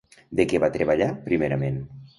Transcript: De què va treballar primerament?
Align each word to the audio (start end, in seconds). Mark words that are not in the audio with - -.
De 0.39 0.45
què 0.53 0.61
va 0.63 0.71
treballar 0.79 1.11
primerament? 1.29 1.81